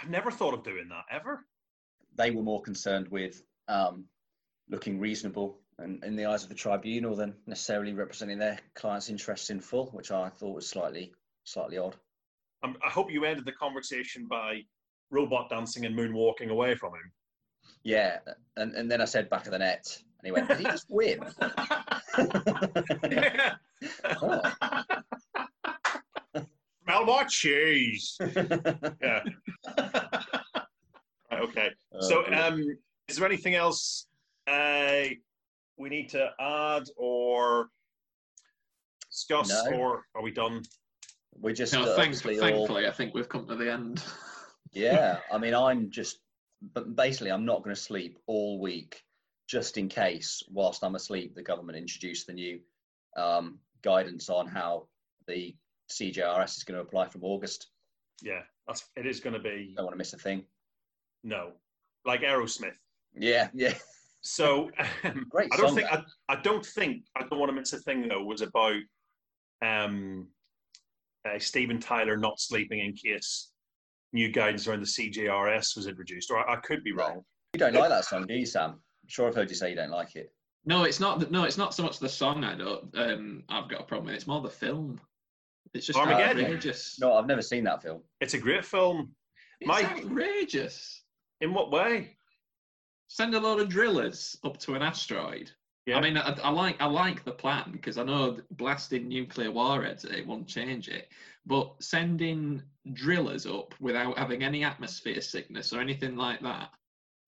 I've 0.01 0.11
never 0.11 0.31
thought 0.31 0.55
of 0.55 0.65
doing 0.65 0.89
that 0.89 1.05
ever. 1.11 1.45
they 2.17 2.31
were 2.31 2.43
more 2.43 2.63
concerned 2.63 3.09
with 3.09 3.43
um, 3.69 4.05
looking 4.69 4.99
reasonable 4.99 5.61
and 5.79 6.03
in 6.05 6.17
the 6.17 6.27
eyes 6.27 6.43
of 6.43 6.49
the 6.49 6.55
tribunal 6.55 7.15
than 7.17 7.35
necessarily 7.47 7.93
representing 7.93 8.39
their 8.39 8.59
client's 8.75 9.09
interests 9.09 9.51
in 9.51 9.61
full, 9.61 9.87
which 9.93 10.11
I 10.11 10.29
thought 10.29 10.55
was 10.55 10.69
slightly 10.69 11.13
slightly 11.45 11.79
odd. 11.79 11.97
Um, 12.63 12.77
I 12.85 12.91
hope 12.91 13.11
you 13.11 13.25
ended 13.25 13.45
the 13.45 13.53
conversation 13.53 14.27
by 14.29 14.63
robot 15.11 15.49
dancing 15.51 15.85
and 15.87 15.97
moonwalking 15.97 16.49
away 16.51 16.75
from 16.75 16.93
him. 16.95 17.13
Yeah, 17.85 18.19
and, 18.57 18.75
and 18.75 18.91
then 18.91 19.01
I 19.01 19.05
said 19.07 19.29
back 19.31 19.47
of 19.47 19.53
the 19.53 19.59
net, 19.59 19.87
and 20.19 20.27
he 20.27 20.33
went, 20.33 20.49
"Did 20.49 20.59
he 20.59 20.65
just 20.65 20.87
win?" 20.89 21.21
Yeah. 23.11 23.55
Oh. 24.21 24.53
Smell 27.03 27.17
my 27.17 27.25
cheese. 27.25 28.17
Yeah. 29.03 29.23
Right, 31.31 31.43
okay. 31.43 31.69
So, 32.01 32.25
Oh, 32.27 32.35
um, 32.49 32.65
is 33.09 33.17
there 33.17 33.27
anything 33.27 33.55
else 33.55 34.07
uh, 34.47 35.05
we 35.77 35.89
need 35.89 36.09
to 36.11 36.31
add 36.41 36.85
or 36.97 37.69
discuss, 39.11 39.49
No. 39.49 39.77
or 39.79 40.03
are 40.15 40.23
we 40.23 40.31
done? 40.31 40.63
we're 41.35 41.55
just 41.55 41.73
No, 41.73 41.83
uh, 41.85 41.97
thanks, 41.97 42.19
obviously 42.21 42.35
all- 42.35 42.57
thankfully, 42.59 42.87
I 42.87 42.91
think 42.91 43.15
we've 43.15 43.29
come 43.29 43.47
to 43.49 43.57
the 43.57 43.73
end. 43.73 44.03
Yeah, 44.75 45.19
I 45.31 45.37
mean, 45.37 45.53
I'm 45.55 45.91
just, 45.91 46.21
but 46.73 46.97
basically, 46.97 47.31
I'm 47.31 47.45
not 47.45 47.63
going 47.63 47.77
to 47.77 47.81
sleep 47.81 48.19
all 48.27 48.59
week 48.59 49.03
just 49.47 49.77
in 49.77 49.87
case, 49.91 50.43
whilst 50.51 50.83
I'm 50.83 50.95
asleep, 50.95 51.35
the 51.35 51.43
government 51.43 51.77
introduced 51.77 52.27
the 52.27 52.33
new 52.33 52.59
um, 53.15 53.59
guidance 53.83 54.31
on 54.31 54.47
how 54.47 54.89
the 55.27 55.55
CJRS 55.91 56.57
is 56.57 56.65
going 56.65 56.77
to 56.77 56.83
apply 56.83 57.09
from 57.09 57.25
August. 57.25 57.69
Yeah, 58.23 58.41
that's 58.67 58.85
it. 58.97 59.07
Is 59.07 59.21
going 59.21 59.35
to 59.35 59.41
be 59.41 59.75
Don't 59.77 59.87
want 59.87 59.95
to 59.95 59.99
miss 59.99 60.13
a 60.13 60.19
thing. 60.19 60.45
no, 61.25 61.53
like 62.05 62.23
Aerosmith. 62.23 62.75
Yeah, 63.15 63.49
yeah. 63.53 63.75
So 64.23 64.71
um, 65.05 65.27
Great 65.29 65.51
I 65.53 65.57
don't 65.57 65.69
song, 65.69 65.77
think 65.77 65.93
I, 65.93 66.03
I 66.29 66.37
don't 66.37 66.65
think 66.65 67.05
I 67.17 67.27
don't 67.27 67.39
want 67.39 67.51
to 67.51 67.55
miss 67.57 67.73
a 67.73 67.79
thing 67.79 68.09
though 68.09 68.23
was 68.23 68.41
about 68.43 68.81
um, 69.65 70.29
uh, 71.29 71.39
Steven 71.39 71.79
Tyler 71.81 72.17
not 72.17 72.41
sleeping 72.41 72.81
in 72.81 72.95
case 72.95 73.51
new 74.13 74.29
guidance 74.31 74.67
around 74.67 74.81
the 74.81 74.87
CJRS 74.87 75.77
was 75.77 75.87
introduced, 75.87 76.31
or 76.31 76.39
I, 76.49 76.55
I 76.55 76.57
could 76.57 76.85
be 76.85 76.93
wrong. 76.93 77.23
You 77.55 77.59
don't 77.59 77.75
like 77.75 77.89
that 77.89 78.05
song, 78.05 78.27
do 78.27 78.35
you, 78.35 78.47
Sam? 78.47 78.71
I'm 78.71 79.09
sure 79.09 79.29
I've 79.29 79.35
heard 79.35 79.51
you 79.51 79.57
say 79.57 79.71
you 79.71 79.77
don't 79.77 79.91
like 79.91 80.17
it. 80.17 80.33
No, 80.65 80.85
it's 80.85 81.01
not. 81.01 81.31
No, 81.31 81.45
it's 81.45 81.59
not 81.59 81.75
so 81.75 81.83
much 81.83 81.99
the 81.99 82.09
song. 82.09 82.45
I 82.45 82.55
don't. 82.55 82.97
Um, 82.97 83.43
I've 83.49 83.69
got 83.69 83.81
a 83.81 83.85
problem 83.85 84.07
with. 84.07 84.15
It's 84.15 84.27
more 84.27 84.41
the 84.41 84.49
film. 84.49 85.01
It's 85.75 85.87
just 85.87 85.99
Armageddon? 85.99 86.45
outrageous. 86.45 86.99
No, 87.01 87.15
I've 87.15 87.27
never 87.27 87.43
seen 87.43 87.65
that 87.65 87.83
film. 87.83 88.03
It's 88.21 88.35
a 88.35 88.39
great 88.39 88.65
film. 88.65 89.15
it's 89.61 89.69
Mike- 89.69 89.87
outrageous. 89.87 91.03
In 91.41 91.55
what 91.55 91.71
way? 91.71 92.17
Send 93.09 93.35
a 93.35 93.41
load 93.41 93.61
of 93.61 93.69
drillers 93.69 94.37
up 94.45 94.59
to 94.59 94.75
an 94.75 94.83
asteroid. 94.83 95.51
Yeah. 95.87 95.99
I 95.99 96.01
mean, 96.01 96.17
I, 96.17 96.39
I 96.43 96.51
like 96.51 96.81
I 96.81 96.87
like 96.87 97.25
the 97.25 97.33
plan 97.33 97.71
because 97.73 97.99
I 97.99 98.05
know 98.05 98.39
blasting 98.53 99.09
nuclear 99.09 99.51
warheads 99.51 100.05
it 100.05 100.27
won't 100.27 100.47
change 100.47 100.89
it, 100.89 101.09
but 101.45 101.75
sending 101.81 102.63
drillers 102.93 103.47
up 103.47 103.75
without 103.81 104.17
having 104.17 104.45
any 104.45 104.63
atmosphere 104.63 105.21
sickness 105.21 105.73
or 105.73 105.81
anything 105.81 106.17
like 106.17 106.41
that, 106.43 106.69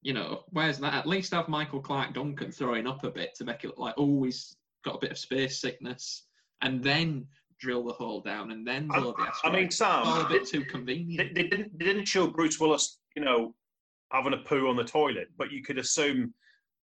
you 0.03 0.13
know, 0.13 0.45
where's 0.51 0.79
that? 0.79 0.95
At 0.95 1.09
least 1.09 1.35
have 1.35 1.49
Michael 1.49 1.81
Clarke 1.81 2.15
Duncan 2.15 2.53
throwing 2.53 2.87
up 2.87 3.03
a 3.03 3.11
bit 3.11 3.35
to 3.37 3.45
make 3.45 3.65
it 3.65 3.69
look 3.69 3.79
like 3.79 3.95
oh 3.99 4.23
he's 4.23 4.57
got 4.85 4.97
a 4.97 5.01
bit 5.01 5.11
of 5.11 5.19
space 5.19 5.61
sickness, 5.61 6.23
and 6.63 6.83
then 6.83 7.27
drill 7.65 7.83
the 7.85 7.93
hole 7.93 8.21
down 8.21 8.51
and 8.53 8.67
then 8.67 8.89
I- 8.93 8.99
load 8.99 9.17
the 9.17 9.27
I 9.43 9.51
mean, 9.51 9.71
Sam, 9.71 10.07
all 10.07 10.21
a 10.21 10.29
bit 10.29 10.47
too 10.47 10.65
convenient. 10.65 11.35
they, 11.35 11.43
they 11.43 11.49
didn't 11.49 11.79
they 11.79 11.87
didn't 11.87 12.07
show 12.07 12.27
Bruce 12.27 12.61
Willis, 12.61 12.99
you 13.17 13.25
know, 13.25 13.55
having 14.13 14.35
a 14.35 14.39
poo 14.39 14.69
on 14.69 14.77
the 14.77 14.85
toilet, 14.85 15.29
but 15.39 15.51
you 15.51 15.63
could 15.63 15.79
assume 15.79 16.35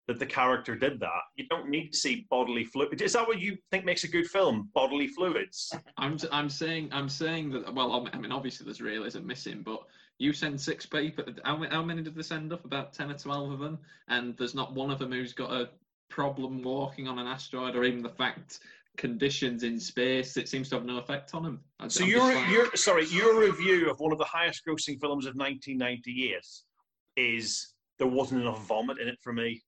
that 0.08 0.18
the 0.18 0.26
character 0.26 0.74
did 0.74 0.98
that. 0.98 1.22
You 1.36 1.46
don't 1.48 1.68
need 1.68 1.90
to 1.92 1.98
see 1.98 2.26
bodily 2.30 2.64
fluid. 2.64 3.00
Is 3.02 3.12
that 3.12 3.28
what 3.28 3.38
you 3.40 3.56
think 3.70 3.84
makes 3.84 4.04
a 4.04 4.08
good 4.08 4.26
film? 4.26 4.70
Bodily 4.74 5.06
fluids. 5.06 5.72
I'm 5.98 6.16
I'm 6.32 6.48
saying 6.48 6.88
I'm 6.92 7.08
saying 7.08 7.50
that 7.52 7.74
well 7.74 8.08
I 8.12 8.18
mean 8.18 8.32
obviously 8.32 8.64
there's 8.64 8.80
realism 8.80 9.26
missing 9.26 9.62
but 9.62 9.80
you 10.18 10.32
send 10.32 10.60
six 10.60 10.86
people 10.86 11.24
how, 11.44 11.62
how 11.70 11.82
many 11.82 12.02
did 12.02 12.14
they 12.14 12.22
send 12.22 12.52
up 12.52 12.64
about 12.64 12.92
10 12.92 13.10
or 13.10 13.18
12 13.18 13.52
of 13.52 13.58
them 13.58 13.78
and 14.08 14.36
there's 14.36 14.54
not 14.54 14.74
one 14.74 14.90
of 14.90 14.98
them 14.98 15.12
who's 15.12 15.32
got 15.32 15.50
a 15.52 15.70
problem 16.10 16.62
walking 16.62 17.06
on 17.08 17.18
an 17.18 17.26
asteroid 17.26 17.74
or 17.76 17.84
even 17.84 18.02
the 18.02 18.16
fact 18.22 18.60
conditions 18.96 19.62
in 19.62 19.78
space 19.80 20.36
it 20.36 20.48
seems 20.48 20.68
to 20.68 20.74
have 20.76 20.84
no 20.84 20.98
effect 20.98 21.34
on 21.34 21.44
him. 21.44 21.60
I- 21.78 21.88
So 21.88 22.04
I'm 22.04 22.10
your 22.10 22.32
your 22.48 22.76
sorry 22.76 23.06
your 23.06 23.40
review 23.40 23.90
of 23.90 23.98
one 24.00 24.12
of 24.12 24.18
the 24.18 24.24
highest 24.24 24.62
grossing 24.66 25.00
films 25.00 25.26
of 25.26 25.36
1998 25.36 26.44
is 27.16 27.74
there 27.98 28.06
wasn't 28.08 28.42
enough 28.42 28.66
vomit 28.66 28.98
in 28.98 29.08
it 29.08 29.18
for 29.22 29.32
me. 29.32 29.62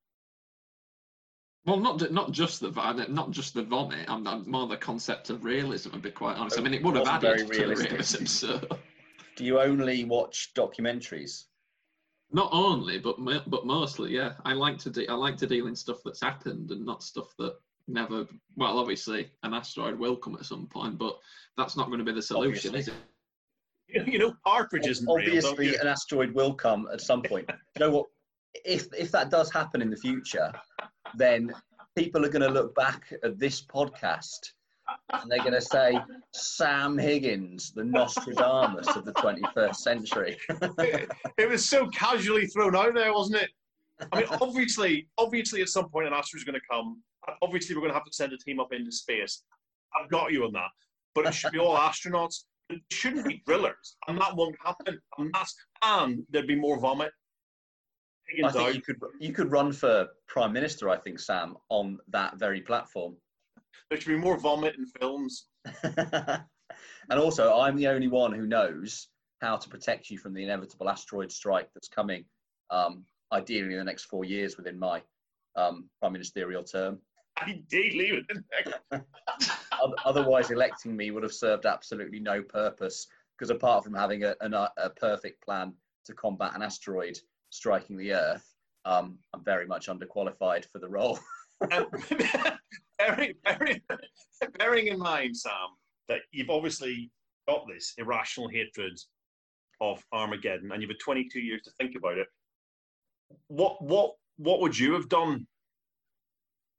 well 1.65 1.79
not 1.79 2.11
not 2.11 2.33
just 2.33 2.61
the 2.61 2.71
not 3.09 3.31
just 3.31 3.55
the 3.55 3.63
vomit 3.63 4.05
I'm, 4.09 4.27
I'm 4.27 4.51
more 4.51 4.67
the 4.67 4.77
concept 4.77 5.31
of 5.31 5.45
realism 5.45 5.91
to 5.91 5.99
be 5.99 6.11
quite 6.11 6.37
honest 6.37 6.59
I 6.59 6.63
mean 6.63 6.75
it 6.75 6.83
would 6.83 6.97
have 6.97 7.07
added 7.07 7.39
to 7.39 7.45
the 7.45 7.51
realism 7.51 8.25
so 8.27 8.61
Do 9.37 9.45
you 9.47 9.59
only 9.61 10.05
watch 10.05 10.53
documentaries? 10.55 11.45
Not 12.33 12.51
only, 12.53 12.99
but 12.99 13.17
but 13.47 13.65
mostly, 13.67 14.13
yeah. 14.13 14.35
I 14.45 14.53
like 14.53 14.77
to 14.79 14.91
de- 14.91 15.09
I 15.09 15.15
like 15.15 15.39
to 15.39 15.47
deal 15.47 15.67
in 15.69 15.75
stuff 15.77 15.99
that's 16.05 16.21
happened 16.21 16.71
and 16.71 16.85
not 16.85 17.03
stuff 17.03 17.29
that 17.39 17.55
never. 17.93 18.27
Well, 18.57 18.79
obviously, 18.79 19.31
an 19.43 19.55
asteroid 19.55 19.99
will 19.99 20.17
come 20.17 20.35
at 20.35 20.45
some 20.45 20.67
point, 20.67 20.99
but 20.99 21.17
that's 21.57 21.77
not 21.77 21.87
going 21.87 21.99
to 21.99 22.05
be 22.05 22.13
the 22.13 22.23
solution, 22.23 22.71
Obviously. 22.71 22.81
Is 22.81 22.89
it? 22.89 24.07
you 24.13 24.19
know 24.19 24.35
Partridge 24.45 24.87
isn't 24.87 25.07
real. 25.07 25.17
don't 25.17 25.27
Obviously, 25.27 25.67
you? 25.69 25.79
an 25.81 25.87
asteroid 25.87 26.33
will 26.33 26.55
come 26.55 26.89
at 26.93 27.01
some 27.01 27.23
point. 27.23 27.49
you 27.77 27.81
know 27.81 27.91
what? 27.91 28.07
If 28.65 28.87
if 28.97 29.11
that 29.13 29.31
does 29.31 29.51
happen 29.53 29.83
in 29.83 29.91
the 29.91 29.97
future, 29.97 30.53
then 31.17 31.53
people 31.97 32.25
are 32.25 32.31
going 32.31 32.43
to 32.43 32.51
look 32.51 32.75
back 32.75 33.13
at 33.23 33.39
this 33.39 33.65
podcast 33.65 34.53
and 35.13 35.31
they're 35.31 35.39
going 35.39 35.53
to 35.53 35.61
say 35.61 35.99
Sam 36.35 36.99
Higgins, 36.99 37.73
the 37.73 37.85
Nostradamus 37.85 38.89
of 38.89 39.05
the 39.05 39.13
21st 39.13 39.77
century. 39.77 40.37
it 41.39 41.49
was 41.49 41.69
so 41.69 41.87
casually 41.89 42.47
thrown 42.47 42.77
out 42.77 42.95
there, 42.95 43.13
wasn't 43.13 43.43
it? 43.43 43.51
I 44.13 44.21
mean, 44.21 44.27
obviously, 44.41 45.09
obviously, 45.19 45.63
at 45.63 45.69
some 45.69 45.89
point, 45.89 46.07
an 46.07 46.13
asteroid 46.13 46.41
is 46.41 46.45
going 46.45 46.61
to 46.61 46.67
come. 46.71 47.03
Obviously, 47.41 47.75
we're 47.75 47.83
going 47.83 47.93
to 47.93 47.99
have 47.99 48.05
to 48.05 48.13
send 48.13 48.33
a 48.33 48.39
team 48.39 48.61
up 48.61 48.73
into 48.73 48.91
space. 48.91 49.43
I've 49.95 50.11
got 50.11 50.33
you 50.33 50.45
on 50.45 50.53
that, 50.53 50.71
but 51.15 51.27
it 51.27 51.35
should 51.35 51.53
be 51.53 51.59
all 51.59 51.77
astronauts. 51.77 52.45
It 52.71 52.81
shouldn't 52.91 53.27
be 53.27 53.43
drillers, 53.47 53.97
and 54.09 54.19
that 54.21 54.35
won't 54.35 54.57
happen. 54.65 54.99
And 55.19 55.31
that's 55.33 55.55
and 55.85 56.25
there'd 56.31 56.47
be 56.47 56.57
more 56.57 56.79
vomit. 56.79 57.13
I 58.45 58.51
think 58.51 58.63
out. 58.63 58.75
you 58.75 58.81
could 58.81 58.97
you 59.21 59.33
could 59.33 59.51
run 59.51 59.73
for 59.73 60.09
prime 60.27 60.53
minister. 60.53 60.89
I 60.89 60.97
think 60.97 61.19
Sam 61.19 61.57
on 61.69 61.99
that 62.09 62.39
very 62.39 62.61
platform. 62.61 63.17
There 63.91 64.01
should 64.01 64.09
be 64.09 64.17
more 64.17 64.39
vomit 64.39 64.77
in 64.77 64.87
films. 64.87 65.49
and 65.83 67.21
also, 67.21 67.59
I'm 67.59 67.77
the 67.77 67.89
only 67.89 68.09
one 68.09 68.33
who 68.33 68.47
knows 68.47 69.09
how 69.43 69.57
to 69.57 69.69
protect 69.69 70.09
you 70.09 70.19
from 70.19 70.33
the 70.33 70.43
inevitable 70.43 70.89
asteroid 70.89 71.31
strike 71.31 71.69
that's 71.75 71.89
coming, 71.89 72.25
um, 72.71 73.05
ideally 73.33 73.73
in 73.73 73.79
the 73.79 73.85
next 73.85 74.05
four 74.05 74.25
years 74.25 74.57
within 74.57 74.79
my 74.79 75.03
um, 75.57 75.89
prime 76.01 76.13
ministerial 76.13 76.63
term. 76.63 76.99
Indeed, 77.47 77.95
leave 77.95 78.15
it 78.15 78.25
in 78.31 78.45
there. 78.91 79.05
Oth- 79.83 79.95
Otherwise, 80.05 80.51
electing 80.51 80.95
me 80.97 81.11
would 81.11 81.23
have 81.23 81.33
served 81.33 81.67
absolutely 81.67 82.21
no 82.21 82.43
purpose 82.43 83.07
because 83.37 83.51
apart 83.51 83.83
from 83.83 83.95
having 83.95 84.25
a, 84.25 84.35
an- 84.43 84.55
a 84.55 84.91
perfect 84.97 85.43
plan 85.45 85.73
to 86.05 86.13
combat 86.15 86.55
an 86.55 86.63
asteroid 86.63 87.19
striking 87.51 87.97
the 87.97 88.13
Earth, 88.13 88.55
um, 88.85 89.19
I'm 89.35 89.43
very 89.45 89.67
much 89.67 89.89
underqualified 89.89 90.67
for 90.71 90.79
the 90.79 90.89
role. 90.89 91.19
Bearing, 92.99 93.35
bearing, 93.45 93.81
bearing 94.59 94.87
in 94.89 94.99
mind, 94.99 95.37
Sam, 95.37 95.53
that 96.09 96.21
you've 96.31 96.51
obviously 96.51 97.11
got 97.49 97.67
this 97.69 97.95
irrational 97.99 98.49
hatred 98.49 98.99
of 99.81 100.05
Armageddon, 100.13 100.71
and 100.73 100.81
you've 100.81 100.91
had 100.91 101.01
22 101.01 101.41
years 101.41 101.63
to 101.63 101.71
think 101.81 101.97
about 101.97 102.19
it. 102.19 102.29
What 103.49 103.83
what 103.83 104.15
what 104.37 104.61
would 104.61 104.79
you 104.79 104.95
have 104.95 105.09
done 105.09 105.47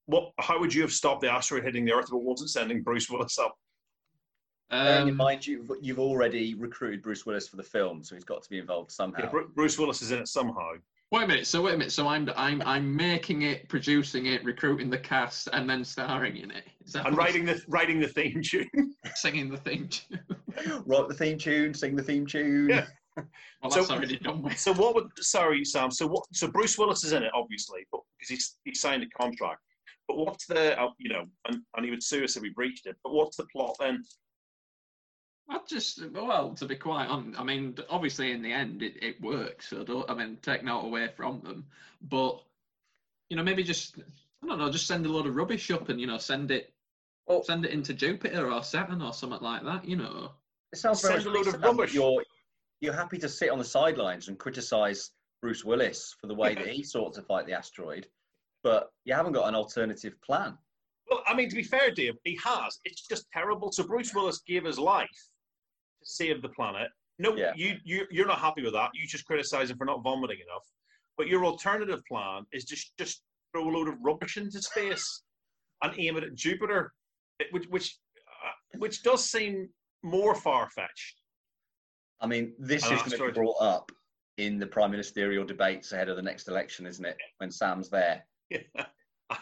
what? 0.06 0.32
How 0.40 0.60
would 0.60 0.74
you 0.74 0.82
have 0.82 0.92
stopped 0.92 1.22
the 1.22 1.32
asteroid 1.32 1.64
hitting 1.64 1.86
the 1.86 1.94
Earth 1.94 2.06
if 2.08 2.14
it 2.14 2.22
wasn't 2.22 2.50
sending 2.50 2.84
Bruce 2.84 3.10
Willis 3.10 3.38
up? 3.40 3.56
Bearing 4.70 5.04
in 5.08 5.10
Um, 5.12 5.18
mind 5.18 5.46
you've, 5.46 5.70
you've 5.82 6.00
already 6.00 6.56
recruited 6.56 7.02
Bruce 7.04 7.26
Willis 7.26 7.48
for 7.48 7.58
the 7.58 7.64
film, 7.64 8.04
so 8.04 8.16
he's 8.16 8.24
got 8.24 8.42
to 8.42 8.50
be 8.50 8.58
involved 8.58 8.92
somehow. 8.92 9.30
Yeah, 9.32 9.42
Bruce 9.56 9.78
Willis 9.78 10.02
is 10.02 10.12
in 10.12 10.20
it 10.20 10.28
somehow. 10.28 10.72
wait 11.12 11.24
a 11.24 11.28
minute. 11.28 11.46
So 11.46 11.62
wait 11.62 11.76
a 11.76 11.78
minute. 11.78 11.92
So 11.92 12.08
I'm 12.08 12.30
I'm 12.36 12.62
I'm 12.64 12.96
making 12.96 13.44
it, 13.44 13.70
producing 13.70 14.26
it, 14.26 14.44
recruiting 14.44 14.90
the 14.90 14.98
cast, 14.98 15.48
and 15.54 15.70
then 15.70 15.84
starring 15.86 16.38
in 16.38 16.50
it. 16.52 16.64
Is 16.86 16.94
that 16.94 17.06
And 17.06 17.16
writing 17.16 17.46
the 17.46 17.62
writing 17.68 18.00
the 18.00 18.08
theme 18.08 18.42
tune. 18.44 18.68
singing 19.16 19.50
the 19.50 19.58
theme. 19.58 19.88
tune? 19.90 20.20
Write 20.86 21.08
the 21.08 21.14
theme 21.16 21.38
tune, 21.38 21.74
sing 21.74 21.96
the 21.96 22.04
theme 22.04 22.26
tune. 22.26 22.70
Yeah. 22.70 22.86
Well, 23.62 23.72
So- 23.72 23.86
already 23.94 24.18
done 24.28 24.42
with. 24.42 24.58
So 24.60 24.74
what 24.74 24.96
would? 24.96 25.10
Sorry, 25.20 25.64
Sam. 25.66 25.92
So 25.92 26.08
what? 26.08 26.24
So 26.34 26.48
Bruce 26.48 26.78
Willis 26.78 27.04
is 27.04 27.14
in 27.14 27.24
it, 27.24 27.32
obviously, 27.34 27.82
but 27.92 28.02
because 28.18 28.30
he's 28.30 28.56
he 28.66 28.74
signed 28.74 29.04
a 29.04 29.10
contract. 29.22 29.62
But 30.08 30.18
what's 30.18 30.46
the? 30.48 30.80
uh, 30.80 30.90
You 30.98 31.10
know, 31.10 31.26
and, 31.48 31.62
and 31.76 31.86
he 31.86 31.92
would 31.92 32.04
sue 32.04 32.24
us 32.24 32.36
if 32.36 32.42
we 32.42 32.50
breached 32.50 32.86
it. 32.88 32.96
But 33.04 33.14
what's 33.14 33.38
the 33.38 33.46
plot 33.56 33.76
then? 33.80 34.04
I 35.50 35.60
just 35.68 36.02
well, 36.12 36.54
to 36.56 36.66
be 36.66 36.76
quite 36.76 37.08
honest, 37.08 37.40
I 37.40 37.44
mean, 37.44 37.76
obviously 37.90 38.32
in 38.32 38.42
the 38.42 38.52
end 38.54 38.82
it, 38.82 38.96
it 39.02 39.22
works. 39.22 39.70
So 39.70 39.84
don't 39.84 40.10
I 40.10 40.14
mean 40.16 40.38
take 40.42 40.64
no 40.64 40.82
away 40.82 41.10
from 41.16 41.42
them, 41.42 41.66
but 42.02 42.42
you 43.30 43.36
know 43.38 43.44
maybe 43.44 43.64
just 43.64 43.98
I 44.42 44.48
don't 44.48 44.58
know, 44.58 44.72
just 44.72 44.88
send 44.88 45.06
a 45.06 45.10
load 45.10 45.28
of 45.28 45.36
rubbish 45.36 45.70
up 45.72 45.90
and 45.90 46.00
you 46.00 46.08
know 46.08 46.18
send 46.18 46.50
it 46.52 46.74
Well- 47.28 47.44
send 47.44 47.66
it 47.66 47.72
into 47.72 47.94
Jupiter 47.94 48.52
or 48.52 48.64
Saturn 48.64 49.02
or 49.02 49.14
something 49.14 49.42
like 49.42 49.64
that. 49.66 49.86
You 49.86 49.98
know, 49.98 50.32
It 50.72 50.78
sounds 50.80 51.02
very 51.02 51.22
Send 51.22 51.36
a 51.36 51.38
load 51.38 51.48
of 51.48 51.62
rubbish. 51.62 51.94
You're, 51.94 52.24
you're 52.84 52.94
happy 52.94 53.18
to 53.18 53.30
sit 53.30 53.50
on 53.50 53.58
the 53.58 53.64
sidelines 53.64 54.28
and 54.28 54.38
criticise 54.38 55.12
Bruce 55.42 55.64
Willis 55.64 56.14
for 56.20 56.28
the 56.28 56.36
way 56.36 56.54
that 56.54 56.68
he 56.68 56.84
sought 56.84 57.14
to 57.14 57.22
fight 57.22 57.46
the 57.48 57.54
asteroid, 57.54 58.08
but 58.62 58.90
you 59.06 59.14
haven't 59.14 59.32
got 59.32 59.48
an 59.48 59.56
alternative 59.56 60.14
plan. 60.22 60.58
Well, 61.10 61.24
I 61.26 61.34
mean, 61.34 61.50
to 61.50 61.56
be 61.56 61.64
fair, 61.64 61.92
Dave, 61.92 62.16
he 62.26 62.38
has. 62.44 62.80
It's 62.84 63.08
just 63.08 63.26
terrible. 63.32 63.72
So 63.72 63.84
Bruce 63.88 64.14
Willis 64.14 64.42
gave 64.46 64.66
his 64.66 64.78
life 64.78 65.08
to 65.08 66.06
save 66.06 66.42
the 66.42 66.50
planet. 66.50 66.90
No, 67.20 67.36
Yeah. 67.38 67.54
you 67.56 67.78
you 67.86 68.06
you're 68.12 68.28
not 68.28 68.40
happy 68.40 68.62
with 68.64 68.74
that. 68.74 68.90
You 68.94 69.08
just 69.08 69.26
criticise 69.26 69.70
him 69.70 69.78
for 69.78 69.86
not 69.86 70.04
vomiting 70.04 70.40
enough. 70.40 70.66
But 71.18 71.28
your 71.28 71.46
alternative 71.46 72.02
plan 72.06 72.46
is 72.52 72.66
just 72.66 72.98
just 72.98 73.22
throw 73.54 73.70
a 73.70 73.72
load 73.72 73.88
of 73.88 73.96
rubbish 74.02 74.36
into 74.36 74.62
space 74.62 75.24
and 75.84 75.94
aim 75.98 76.18
it 76.18 76.24
at 76.26 76.36
Jupiter, 76.36 76.94
which 77.52 77.66
which 77.70 77.98
uh, 78.46 78.78
which 78.80 79.04
does 79.04 79.30
seem 79.30 79.70
more 80.04 80.36
far 80.36 80.70
fetched. 80.70 81.23
I 82.24 82.28
mean, 82.28 82.54
this 82.58 82.88
An 82.88 82.94
is 82.94 83.04
going 83.04 83.12
to 83.12 83.26
be 83.28 83.32
brought 83.34 83.62
up 83.62 83.92
in 84.38 84.58
the 84.58 84.66
prime 84.66 84.92
ministerial 84.92 85.46
debates 85.46 85.92
ahead 85.92 86.08
of 86.08 86.16
the 86.16 86.22
next 86.22 86.48
election, 86.48 86.88
isn't 86.88 87.06
it? 87.06 87.18
When 87.38 87.52
Sam's 87.52 87.90
there. 87.90 88.24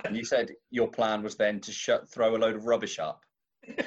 And 0.04 0.16
you 0.16 0.26
said 0.26 0.52
your 0.72 0.88
plan 0.88 1.22
was 1.22 1.36
then 1.36 1.60
to 1.62 1.72
shut, 1.72 2.10
throw 2.10 2.36
a 2.36 2.38
load 2.38 2.56
of 2.56 2.66
rubbish 2.66 2.98
up, 2.98 3.24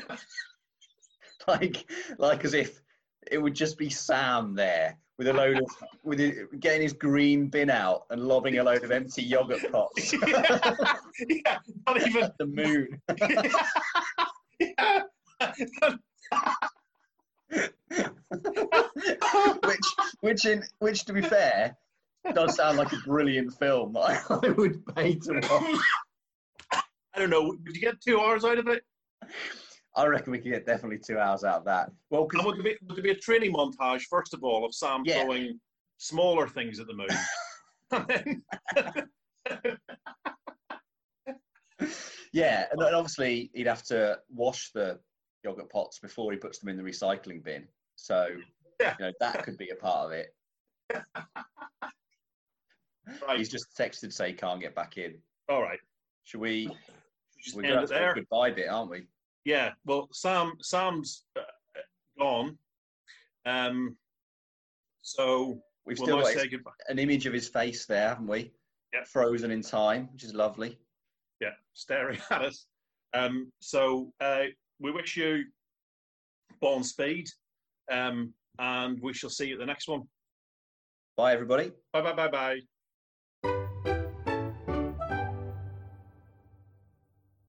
like, 1.49 1.91
like 2.19 2.45
as 2.45 2.55
if 2.55 2.81
it 3.31 3.39
would 3.39 3.55
just 3.55 3.77
be 3.79 3.91
Sam 3.91 4.55
there 4.55 4.97
with 5.19 5.29
a 5.29 5.33
load 5.33 5.59
of, 5.59 5.67
with 6.03 6.19
his, 6.19 6.39
getting 6.61 6.83
his 6.83 6.93
green 6.93 7.49
bin 7.49 7.71
out 7.71 8.03
and 8.11 8.23
lobbing 8.23 8.59
a 8.59 8.63
load 8.63 8.85
of 8.85 8.91
empty 8.91 9.23
yogurt 9.23 9.73
pots 9.73 10.13
yeah, 10.27 10.61
yeah, 11.29 11.59
not 11.87 12.07
even. 12.07 12.31
the 12.39 12.47
moon. 12.47 13.01
which, 19.64 19.81
which, 20.21 20.45
in, 20.47 20.62
which, 20.79 21.05
to 21.05 21.12
be 21.12 21.23
fair, 21.23 21.76
does 22.35 22.57
sound 22.57 22.79
like 22.79 22.93
a 22.93 22.99
brilliant 23.07 23.53
film 23.59 23.93
that 23.95 24.00
I, 24.00 24.21
I 24.47 24.50
would 24.50 24.85
pay 24.95 25.14
to 25.17 25.35
watch. 25.35 25.81
I 26.73 27.19
don't 27.19 27.31
know. 27.31 27.53
Did 27.64 27.75
you 27.76 27.81
get 27.81 28.00
two 28.00 28.21
hours 28.21 28.45
out 28.45 28.59
of 28.59 28.69
it? 28.69 28.83
I 29.97 30.07
reckon 30.07 30.33
we 30.33 30.38
could 30.38 30.50
get 30.53 30.67
definitely 30.67 30.99
two 30.99 31.19
hours 31.19 31.45
out 31.45 31.59
of 31.59 31.64
that. 31.67 31.91
Well, 32.11 32.26
And 32.33 32.45
would 32.45 32.57
there, 32.57 32.64
be, 32.64 32.76
would 32.87 32.97
there 32.97 33.05
be 33.05 33.11
a 33.11 33.17
training 33.17 33.53
montage, 33.53 34.03
first 34.11 34.35
of 34.35 34.43
all, 34.43 34.65
of 34.65 34.75
Sam 34.75 35.02
Yeah. 35.04 35.23
throwing 35.23 35.61
smaller 35.99 36.49
things 36.49 36.80
at 36.80 36.87
the 36.89 36.95
moon? 36.95 38.43
Yeah, 42.35 42.67
and 42.73 42.82
obviously 42.82 43.52
he'd 43.54 43.69
have 43.69 43.85
to 43.85 44.19
wash 44.28 44.73
the 44.73 44.99
yogurt 45.45 45.71
pots 45.71 46.00
before 46.00 46.32
he 46.32 46.37
puts 46.39 46.58
them 46.58 46.69
in 46.69 46.76
the 46.76 46.82
recycling 46.82 47.45
bin. 47.45 47.69
So 47.97 48.28
Yeah. 48.80 48.95
you 48.99 49.07
know 49.07 49.13
that 49.21 49.43
could 49.45 49.57
be 49.59 49.71
a 49.71 49.76
part 49.76 50.07
of 50.07 50.13
it. 50.13 50.35
right. 53.26 53.39
He's 53.39 53.49
just 53.49 53.76
texted 53.76 54.00
to 54.00 54.11
say 54.11 54.28
he 54.28 54.35
can't 54.35 54.61
get 54.61 54.75
back 54.75 54.97
in. 54.99 55.15
all 55.49 55.63
right. 55.63 55.78
Should 56.25 56.41
we? 56.41 56.69
Just 57.43 57.57
We're 57.57 57.65
end 57.67 57.85
it 57.85 57.89
there. 57.91 58.13
a 58.13 58.15
goodbye 58.15 58.50
bit, 58.52 58.69
aren't 58.69 58.91
we? 58.91 59.02
Yeah. 59.45 59.73
Well, 59.85 60.09
Sam, 60.13 60.54
Sam's 60.63 61.25
uh, 61.39 61.43
gone. 62.19 62.57
Um. 63.45 63.97
So 65.02 65.61
We've 65.85 65.99
still 65.99 66.23
got 66.23 66.33
his- 66.33 66.49
an 66.89 66.99
image 66.99 67.26
of 67.26 67.35
his 67.35 67.47
face 67.49 67.85
there, 67.85 68.09
haven't 68.09 68.26
we? 68.26 68.52
Yeah. 68.95 69.04
Frozen 69.04 69.50
in 69.50 69.61
time, 69.61 70.09
which 70.13 70.25
is 70.25 70.33
lovely. 70.33 70.78
Yeah, 71.41 71.50
staring 71.75 72.19
at 72.30 72.43
us. 72.43 72.67
Um. 73.13 73.52
So 73.61 74.13
uh, 74.21 74.45
we 74.80 74.91
wish 74.91 75.17
you 75.17 75.45
and 76.63 76.87
speed. 76.87 77.28
Um. 77.90 78.34
And 78.58 79.00
we 79.02 79.12
shall 79.12 79.30
see 79.30 79.47
you 79.49 79.54
at 79.54 79.58
the 79.58 79.66
next 79.66 79.88
one. 79.88 80.02
Bye, 81.16 81.32
everybody. 81.32 81.73
Bye 81.92 82.02
bye 82.02 82.12
bye 82.12 82.28
bye. 82.28 82.60